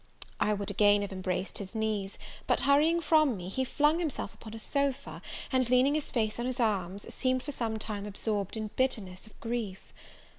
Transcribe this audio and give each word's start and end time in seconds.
I 0.39 0.53
would 0.53 0.71
again 0.71 1.03
have 1.03 1.11
embraced 1.11 1.59
his 1.59 1.75
knees; 1.75 2.17
but, 2.47 2.61
hurrying 2.61 3.01
from 3.01 3.37
me, 3.37 3.49
he 3.49 3.63
flung 3.63 3.99
himself 3.99 4.33
upon 4.33 4.55
a 4.55 4.57
sofa, 4.57 5.21
and, 5.51 5.69
leaning 5.69 5.93
his 5.93 6.09
face 6.09 6.39
on 6.39 6.47
his 6.47 6.59
arms, 6.59 7.13
seemed 7.13 7.43
for 7.43 7.51
some 7.51 7.77
time 7.77 8.07
absorbed 8.07 8.57
in 8.57 8.71
bitterness 8.75 9.27
of 9.27 9.39
grief. 9.39 9.93